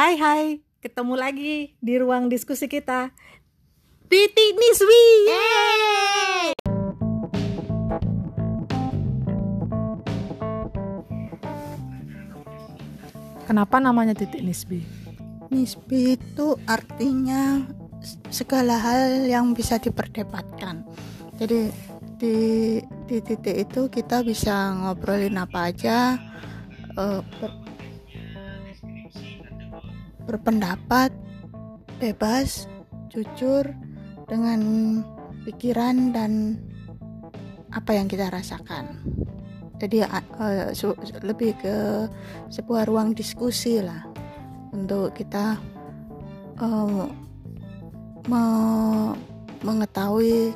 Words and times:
Hai 0.00 0.16
hai, 0.16 0.64
ketemu 0.80 1.12
lagi 1.12 1.76
di 1.76 2.00
ruang 2.00 2.32
diskusi 2.32 2.72
kita. 2.72 3.12
Titik 4.08 4.56
Niswi. 4.56 5.04
Kenapa 13.44 13.76
namanya 13.76 14.16
titik 14.16 14.40
Nisbi? 14.40 14.80
Nisbi 15.52 16.16
itu 16.16 16.56
artinya 16.64 17.60
segala 18.32 18.80
hal 18.80 19.28
yang 19.28 19.52
bisa 19.52 19.76
diperdebatkan. 19.76 20.80
Jadi 21.36 21.68
di 22.16 22.36
di 23.04 23.16
titik 23.20 23.68
itu 23.68 23.92
kita 23.92 24.24
bisa 24.24 24.80
ngobrolin 24.80 25.36
apa 25.36 25.68
aja, 25.68 26.16
uh, 26.96 27.20
berpendapat 30.24 31.12
bebas, 32.00 32.64
jujur 33.12 33.68
dengan 34.30 34.60
pikiran 35.44 36.14
dan 36.14 36.56
apa 37.70 37.94
yang 37.94 38.06
kita 38.10 38.30
rasakan. 38.32 38.98
Jadi 39.80 40.04
uh, 40.04 40.70
lebih 41.24 41.56
ke 41.56 42.04
sebuah 42.52 42.84
ruang 42.84 43.16
diskusi 43.16 43.80
lah 43.80 44.04
untuk 44.76 45.16
kita 45.16 45.56
uh, 46.60 47.08
me 48.28 48.44
mengetahui 49.60 50.52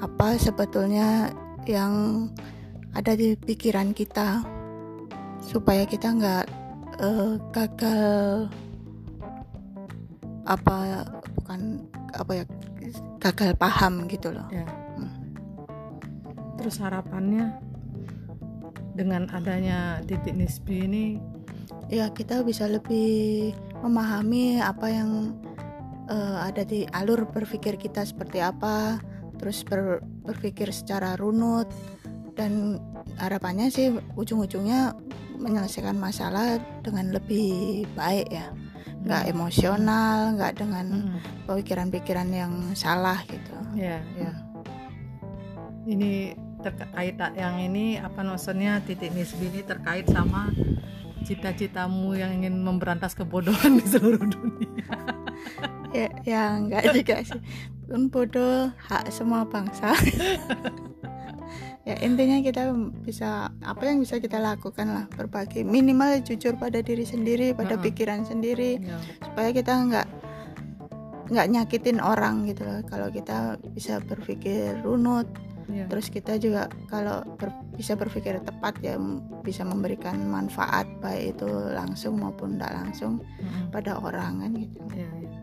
apa 0.00 0.36
sebetulnya 0.36 1.32
yang 1.64 2.28
ada 2.92 3.12
di 3.16 3.36
pikiran 3.36 3.92
kita 3.92 4.44
supaya 5.44 5.84
kita 5.84 6.12
nggak 6.12 6.44
uh, 7.00 7.36
gagal 7.52 8.48
apa 10.48 11.04
bukan 11.36 11.84
apa 12.16 12.32
ya 12.32 12.44
gagal 13.20 13.52
paham 13.60 14.08
gitu 14.08 14.32
loh. 14.32 14.48
Ya. 14.48 14.64
Hmm. 14.96 15.12
Terus 16.56 16.80
harapannya 16.80 17.52
dengan 18.96 19.30
adanya 19.30 20.02
titik 20.02 20.34
nisbi 20.34 20.88
ini 20.88 21.06
ya 21.86 22.10
kita 22.10 22.42
bisa 22.42 22.66
lebih 22.66 23.52
memahami 23.84 24.58
apa 24.58 24.90
yang 24.90 25.38
uh, 26.10 26.42
ada 26.42 26.66
di 26.66 26.82
alur 26.90 27.30
berpikir 27.30 27.78
kita 27.78 28.02
seperti 28.02 28.42
apa 28.42 28.98
terus 29.38 29.62
ber, 29.62 30.02
berpikir 30.26 30.74
secara 30.74 31.14
runut 31.14 31.70
dan 32.34 32.82
harapannya 33.22 33.70
sih 33.70 33.94
ujung-ujungnya 34.18 34.98
menyelesaikan 35.38 35.94
masalah 35.94 36.58
dengan 36.82 37.14
lebih 37.14 37.86
baik 37.94 38.26
ya 38.34 38.50
nggak 39.04 39.24
emosional 39.30 40.34
nggak 40.34 40.52
dengan 40.58 40.86
hmm. 40.90 41.46
pemikiran-pikiran 41.46 42.28
yang 42.30 42.52
salah 42.74 43.22
gitu. 43.26 43.54
Ya 43.78 44.02
ya. 44.18 44.32
ini 45.88 46.36
terkait 46.60 47.16
yang 47.38 47.56
ini 47.64 47.96
apa 47.96 48.20
maksudnya 48.20 48.82
titik 48.84 49.14
nisbi 49.16 49.48
ini 49.48 49.64
terkait 49.64 50.04
sama 50.10 50.52
cita-citamu 51.24 52.12
yang 52.12 52.34
ingin 52.36 52.60
memberantas 52.60 53.16
kebodohan 53.16 53.80
di 53.80 53.86
seluruh 53.88 54.20
dunia. 54.20 54.84
Ya 55.94 56.08
ya 56.26 56.42
enggak 56.60 56.92
juga 56.92 57.16
sih. 57.24 57.40
Pun 57.88 58.12
bodoh 58.12 58.68
hak 58.76 59.08
semua 59.08 59.48
bangsa 59.48 59.96
ya 61.88 61.96
intinya 62.04 62.36
kita 62.44 62.68
bisa 63.00 63.48
apa 63.64 63.82
yang 63.88 64.04
bisa 64.04 64.20
kita 64.20 64.36
lakukan 64.36 64.92
lah 64.92 65.04
berbagi 65.08 65.64
minimal 65.64 66.20
jujur 66.20 66.52
pada 66.60 66.84
diri 66.84 67.08
sendiri 67.08 67.56
pada 67.56 67.74
uh 67.74 67.78
-uh. 67.80 67.84
pikiran 67.88 68.28
sendiri 68.28 68.76
yeah. 68.76 69.00
supaya 69.24 69.56
kita 69.56 69.72
nggak 69.72 70.08
nggak 71.32 71.46
nyakitin 71.48 72.04
orang 72.04 72.44
gitu 72.44 72.68
loh 72.68 72.84
kalau 72.84 73.08
kita 73.08 73.56
bisa 73.72 74.04
berpikir 74.04 74.76
runut 74.84 75.24
yeah. 75.72 75.88
terus 75.88 76.12
kita 76.12 76.36
juga 76.36 76.68
kalau 76.92 77.24
ber, 77.40 77.56
bisa 77.72 77.96
berpikir 77.96 78.36
tepat 78.44 78.76
ya 78.84 79.00
bisa 79.40 79.64
memberikan 79.64 80.28
manfaat 80.28 80.84
baik 81.00 81.40
itu 81.40 81.48
langsung 81.72 82.20
maupun 82.20 82.60
tidak 82.60 82.84
langsung 82.84 83.24
uh 83.24 83.48
-huh. 83.48 83.64
pada 83.72 83.96
orang 83.96 84.44
kan 84.44 84.52
gitu 84.60 84.76
yeah, 84.92 85.12
yeah. 85.24 85.40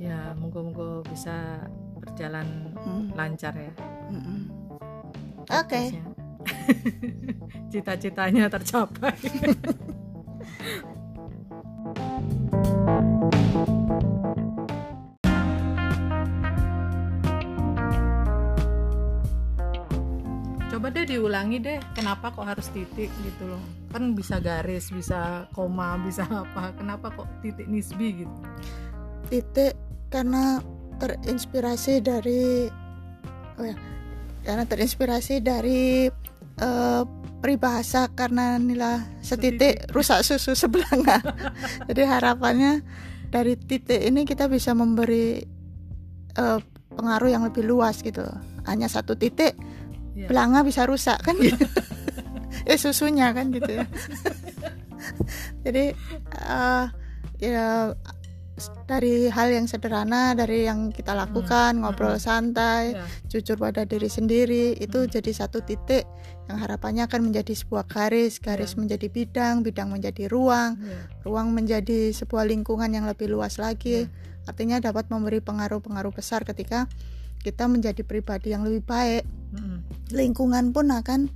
ya 0.00 0.18
moga-moga 0.40 1.04
bisa 1.12 1.68
berjalan 2.00 2.72
hmm. 2.84 3.16
lancar 3.16 3.56
ya 3.56 3.72
hmm. 4.12 4.53
Oke. 5.48 5.68
Okay. 5.68 5.86
cita-citanya 7.74 8.46
tercapai. 8.46 9.18
Coba 20.74 20.90
deh 20.90 21.06
diulangi 21.06 21.62
deh 21.62 21.78
kenapa 21.94 22.34
kok 22.34 22.46
harus 22.46 22.66
titik 22.70 23.10
gitu 23.22 23.42
loh. 23.46 23.62
Kan 23.94 24.14
bisa 24.14 24.42
garis 24.42 24.90
bisa 24.90 25.50
koma 25.54 25.98
bisa 26.02 26.26
apa. 26.26 26.74
Kenapa 26.78 27.10
kok 27.14 27.30
titik 27.42 27.66
nisbi 27.66 28.22
gitu? 28.22 28.34
Titik 29.30 29.74
karena 30.10 30.62
terinspirasi 30.98 32.02
dari 32.02 32.70
oh 33.58 33.66
ya 33.66 33.74
karena 34.44 34.68
terinspirasi 34.68 35.40
dari 35.40 36.06
uh, 36.60 37.02
peribahasa 37.40 38.08
karena 38.12 38.56
nila 38.60 39.04
setitik 39.20 39.88
rusak 39.92 40.24
susu 40.24 40.52
sebelanga. 40.62 41.20
Jadi 41.88 42.02
harapannya 42.04 42.84
dari 43.28 43.58
titik 43.58 44.00
ini 44.00 44.22
kita 44.28 44.46
bisa 44.46 44.76
memberi 44.76 45.42
uh, 46.38 46.60
pengaruh 46.94 47.28
yang 47.32 47.42
lebih 47.44 47.66
luas 47.66 48.00
gitu. 48.04 48.24
Hanya 48.64 48.88
satu 48.88 49.16
titik 49.18 49.56
yeah. 50.16 50.28
belanga 50.28 50.64
bisa 50.64 50.86
rusak 50.88 51.20
kan? 51.20 51.36
Gitu 51.36 51.58
eh 52.70 52.78
susunya 52.80 53.34
kan 53.36 53.52
gitu 53.52 53.82
ya. 53.82 53.84
Jadi 55.68 55.92
uh, 56.48 56.86
ya 57.42 57.92
dari 58.86 59.26
hal 59.26 59.50
yang 59.50 59.66
sederhana 59.66 60.38
dari 60.38 60.70
yang 60.70 60.94
kita 60.94 61.10
lakukan 61.10 61.74
hmm. 61.74 61.80
ngobrol 61.82 62.14
hmm. 62.14 62.22
santai 62.22 62.94
yeah. 62.94 63.08
jujur 63.26 63.58
pada 63.58 63.82
diri 63.82 64.06
sendiri 64.06 64.78
itu 64.78 65.04
hmm. 65.04 65.10
jadi 65.10 65.30
satu 65.34 65.58
titik 65.66 66.06
yang 66.46 66.60
harapannya 66.60 67.08
akan 67.10 67.32
menjadi 67.32 67.50
sebuah 67.50 67.90
garis 67.90 68.38
garis 68.38 68.74
yeah. 68.74 68.80
menjadi 68.86 69.06
bidang 69.10 69.66
bidang 69.66 69.90
menjadi 69.90 70.30
ruang 70.30 70.78
yeah. 70.78 71.10
ruang 71.26 71.50
menjadi 71.50 72.14
sebuah 72.14 72.46
lingkungan 72.46 72.94
yang 72.94 73.10
lebih 73.10 73.26
luas 73.26 73.58
lagi 73.58 74.06
yeah. 74.06 74.46
artinya 74.46 74.78
dapat 74.78 75.10
memberi 75.10 75.42
pengaruh-pengaruh 75.42 76.14
besar 76.14 76.46
ketika 76.46 76.86
kita 77.42 77.66
menjadi 77.66 78.06
pribadi 78.06 78.54
yang 78.54 78.62
lebih 78.62 78.86
baik 78.86 79.26
hmm. 79.58 79.82
lingkungan 80.14 80.70
pun 80.70 80.94
akan 80.94 81.26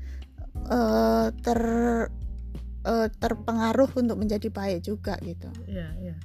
uh, 0.71 1.35
ter 1.35 1.61
uh, 2.87 3.09
terpengaruh 3.11 3.91
untuk 3.99 4.17
menjadi 4.23 4.47
baik 4.55 4.87
juga 4.87 5.19
gitu 5.27 5.51
yeah, 5.67 5.91
yeah. 5.99 6.19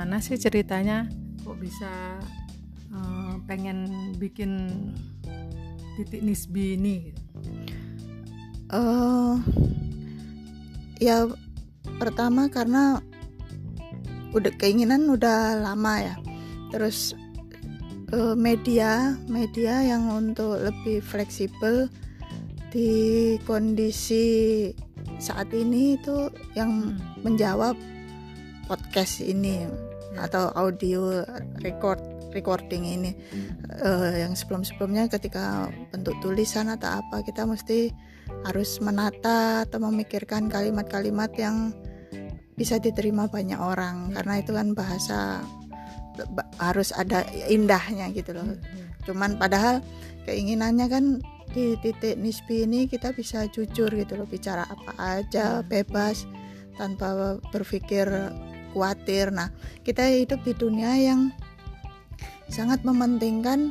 Gimana 0.00 0.16
sih 0.16 0.40
ceritanya 0.40 1.04
kok 1.44 1.60
bisa 1.60 2.16
uh, 2.88 3.36
pengen 3.44 3.84
bikin 4.16 4.64
titik 5.92 6.24
nisbi 6.24 6.72
ini 6.72 7.12
uh, 8.72 9.36
ya 10.96 11.28
pertama 12.00 12.48
karena 12.48 13.04
udah 14.32 14.48
keinginan 14.56 15.04
udah 15.04 15.60
lama 15.60 16.00
ya 16.00 16.16
terus 16.72 17.12
uh, 18.16 18.32
media 18.32 19.20
media 19.28 19.84
yang 19.84 20.08
untuk 20.08 20.64
lebih 20.64 21.04
fleksibel 21.04 21.92
di 22.72 23.36
kondisi 23.44 24.72
saat 25.20 25.52
ini 25.52 26.00
itu 26.00 26.32
yang 26.56 26.96
hmm. 26.96 27.20
menjawab 27.20 27.76
podcast 28.64 29.20
ini. 29.20 29.89
Atau 30.20 30.52
audio 30.54 31.24
record 31.64 32.00
recording 32.30 32.86
ini. 32.86 33.12
Uh, 33.80 34.14
yang 34.14 34.36
sebelum-sebelumnya 34.36 35.10
ketika 35.10 35.72
bentuk 35.90 36.14
tulisan 36.22 36.70
atau 36.70 37.00
apa 37.02 37.24
kita 37.26 37.48
mesti 37.48 37.90
harus 38.46 38.78
menata 38.78 39.66
atau 39.66 39.82
memikirkan 39.82 40.46
kalimat-kalimat 40.46 41.32
yang 41.34 41.74
bisa 42.54 42.78
diterima 42.78 43.26
banyak 43.26 43.58
orang. 43.58 44.14
Karena 44.14 44.34
itu 44.38 44.52
kan 44.54 44.76
bahasa 44.76 45.42
harus 46.60 46.92
ada 46.92 47.24
indahnya 47.48 48.12
gitu 48.12 48.36
loh. 48.36 48.44
Cuman 49.08 49.40
padahal 49.40 49.80
keinginannya 50.28 50.86
kan 50.86 51.04
di 51.50 51.74
titik 51.82 52.14
nisbi 52.14 52.62
ini 52.62 52.86
kita 52.86 53.10
bisa 53.10 53.50
jujur 53.50 53.90
gitu 53.90 54.14
loh 54.14 54.28
bicara 54.28 54.62
apa 54.70 54.94
aja 55.18 55.66
bebas 55.66 56.22
tanpa 56.78 57.42
berpikir 57.50 58.06
khawatir. 58.72 59.30
Nah 59.34 59.50
kita 59.82 60.06
hidup 60.08 60.42
di 60.46 60.52
dunia 60.54 60.96
yang 60.96 61.30
sangat 62.50 62.82
mementingkan 62.82 63.70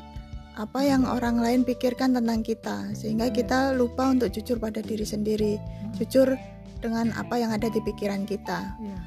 apa 0.60 0.84
yang 0.84 1.08
orang 1.08 1.40
lain 1.40 1.64
pikirkan 1.64 2.12
tentang 2.12 2.44
kita 2.44 2.92
sehingga 2.92 3.32
kita 3.32 3.72
lupa 3.76 4.12
untuk 4.12 4.28
jujur 4.36 4.60
pada 4.60 4.84
diri 4.84 5.08
sendiri 5.08 5.56
jujur 5.96 6.36
dengan 6.84 7.12
apa 7.16 7.40
yang 7.40 7.52
ada 7.56 7.68
di 7.72 7.80
pikiran 7.84 8.24
kita. 8.28 8.76
Iya. 8.80 9.00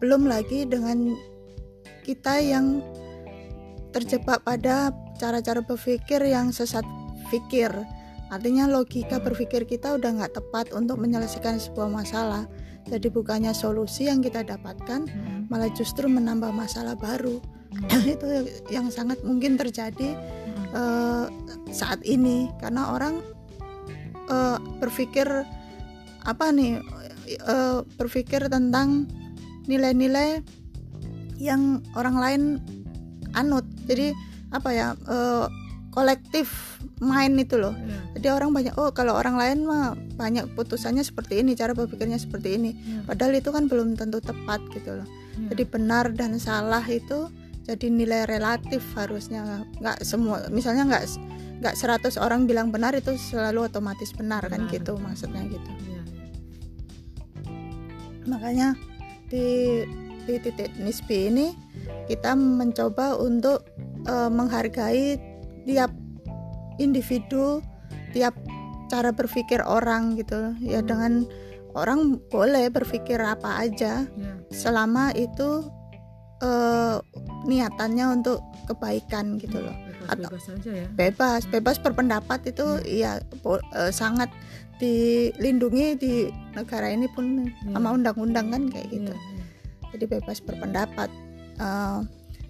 belum 0.00 0.24
lagi 0.24 0.64
dengan 0.64 1.12
kita 2.08 2.40
yang 2.40 2.80
terjebak 3.92 4.40
pada 4.40 4.88
cara-cara 5.20 5.60
berpikir 5.60 6.24
yang 6.24 6.48
sesat 6.56 6.88
pikir. 7.28 7.68
Artinya 8.32 8.64
logika 8.64 9.20
berpikir 9.20 9.68
kita 9.68 10.00
udah 10.00 10.10
nggak 10.16 10.40
tepat 10.40 10.72
untuk 10.72 10.96
menyelesaikan 10.96 11.60
sebuah 11.60 11.92
masalah 11.92 12.48
jadi 12.90 13.06
bukannya 13.08 13.54
solusi 13.54 14.10
yang 14.10 14.18
kita 14.18 14.42
dapatkan 14.42 15.06
Mm. 15.06 15.46
malah 15.46 15.70
justru 15.70 16.10
menambah 16.10 16.50
masalah 16.50 16.98
baru 16.98 17.38
itu 18.14 18.26
yang 18.68 18.90
sangat 18.90 19.22
mungkin 19.22 19.54
terjadi 19.54 20.18
Mm. 20.18 20.66
eh, 20.74 21.26
saat 21.70 22.02
ini 22.02 22.50
karena 22.58 22.90
orang 22.90 23.22
eh, 24.26 24.58
berpikir 24.82 25.26
apa 26.26 26.44
nih 26.50 26.82
eh, 27.30 27.78
berpikir 27.94 28.50
tentang 28.50 29.06
nilai-nilai 29.64 30.42
yang 31.38 31.78
orang 31.94 32.16
lain 32.18 32.42
anut 33.32 33.62
jadi 33.86 34.10
apa 34.50 34.70
ya 34.74 34.88
eh, 35.06 35.46
kolektif 35.90 36.78
main 37.02 37.34
itu 37.34 37.58
loh 37.58 37.74
Iya. 37.74 37.98
jadi 38.18 38.26
orang 38.36 38.50
banyak 38.54 38.74
oh 38.78 38.90
kalau 38.94 39.14
orang 39.14 39.34
lain 39.34 39.66
mah 39.66 39.94
banyak 40.14 40.46
putusannya 40.54 41.02
seperti 41.02 41.42
ini 41.42 41.58
cara 41.58 41.74
berpikirnya 41.74 42.16
seperti 42.16 42.54
ini 42.56 42.70
Iya. 42.74 43.00
padahal 43.10 43.32
itu 43.34 43.50
kan 43.50 43.66
belum 43.66 43.98
tentu 43.98 44.22
tepat 44.22 44.62
gitu 44.70 45.02
loh 45.02 45.06
Iya. 45.06 45.54
jadi 45.54 45.62
benar 45.66 46.04
dan 46.14 46.38
salah 46.38 46.82
itu 46.84 47.26
jadi 47.66 47.86
nilai 47.86 48.26
relatif 48.26 48.82
harusnya 48.94 49.62
nggak 49.78 50.02
semua 50.02 50.46
misalnya 50.48 50.86
nggak 50.90 51.04
nggak 51.60 51.74
100 51.76 52.16
orang 52.16 52.48
bilang 52.48 52.72
benar 52.72 52.96
itu 52.96 53.12
selalu 53.20 53.68
otomatis 53.68 54.10
benar 54.16 54.40
kan 54.48 54.64
Benar. 54.64 54.74
gitu 54.74 54.92
maksudnya 54.96 55.44
gitu 55.44 55.70
makanya 58.26 58.76
di 59.28 59.82
di 60.24 60.34
titik 60.38 60.70
nisbi 60.78 61.28
ini 61.32 61.46
kita 62.06 62.34
mencoba 62.34 63.16
untuk 63.18 63.64
eh, 64.06 64.30
menghargai 64.30 65.18
tiap 65.70 65.92
individu 66.76 67.62
tiap 68.10 68.34
cara 68.86 69.10
berpikir 69.10 69.62
orang 69.62 70.16
gitu 70.16 70.54
ya 70.58 70.80
Hmm. 70.80 70.88
dengan 70.88 71.12
orang 71.72 72.00
boleh 72.26 72.66
berpikir 72.68 73.16
apa 73.16 73.62
aja 73.62 74.02
Iya. 74.10 74.32
selama 74.50 75.14
itu 75.14 75.70
eh, 76.40 76.96
niatannya 77.44 78.16
untuk 78.16 78.40
kebaikan 78.66 79.36
gitu 79.36 79.60
loh 79.60 79.76
Atau- 80.02 80.26
Bebas-bebas 80.26 80.44
aja 80.56 80.72
ya. 80.74 80.86
bebas 80.90 81.42
bebas 81.46 81.76
berpendapat 81.78 82.40
itu 82.48 82.66
ya 82.82 83.12
bo- 83.38 83.60
eh, 83.70 83.92
sangat 83.92 84.32
dilindungi 84.80 85.86
di 85.94 86.12
negara 86.50 86.88
ini 86.88 87.06
pun 87.06 87.44
Iya. 87.44 87.76
sama 87.76 87.92
undang-undang 87.92 88.48
kan 88.48 88.62
kayak 88.66 88.88
gitu 88.88 89.12
Iya, 89.12 89.20
iya. 89.30 89.44
jadi 89.92 90.04
bebas 90.10 90.40
berpendapat 90.40 91.08
Eh, 91.54 91.98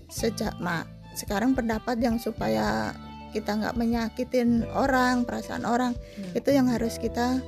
sejak 0.09 0.55
mak 0.57 0.87
sekarang 1.13 1.51
pendapat 1.51 1.99
yang 1.99 2.15
supaya 2.15 2.95
kita 3.31 3.57
nggak 3.57 3.75
menyakitin 3.75 4.63
orang 4.71 5.25
perasaan 5.25 5.65
orang 5.65 5.95
Iya. 6.17 6.39
itu 6.39 6.51
yang 6.51 6.67
harus 6.67 6.97
kita 6.97 7.41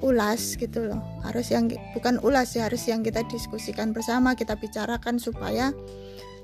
ulas 0.00 0.54
gitu 0.54 0.84
loh 0.84 1.00
harus 1.22 1.48
yang 1.48 1.66
bukan 1.92 2.20
ulas 2.20 2.52
ya 2.52 2.68
harus 2.68 2.84
yang 2.84 3.00
kita 3.00 3.24
diskusikan 3.24 3.90
bersama 3.90 4.36
kita 4.36 4.52
bicarakan 4.54 5.16
supaya 5.16 5.72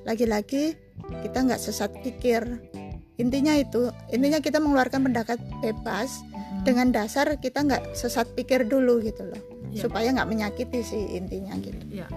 lagi-lagi 0.02 0.80
kita 1.20 1.38
nggak 1.44 1.60
sesat 1.60 1.92
pikir 2.00 2.40
intinya 3.16 3.52
itu 3.52 3.92
intinya 4.08 4.40
kita 4.40 4.56
mengeluarkan 4.58 5.04
pendapat 5.04 5.38
bebas 5.60 6.24
Mm. 6.50 6.64
dengan 6.66 6.88
dasar 6.90 7.26
kita 7.36 7.62
nggak 7.62 7.82
sesat 7.92 8.32
pikir 8.32 8.64
dulu 8.64 9.00
gitu 9.00 9.24
loh 9.24 9.40
Iya. 9.70 9.86
supaya 9.86 10.08
nggak 10.10 10.28
menyakiti 10.28 10.80
sih 10.80 11.04
intinya 11.14 11.52
gitu 11.56 11.78
Iya. 11.88 12.08